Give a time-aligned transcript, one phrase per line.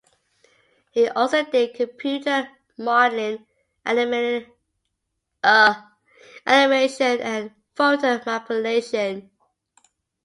[0.89, 3.45] He also did computer modelling,
[3.85, 4.51] animation
[6.43, 9.29] and photo manipulation.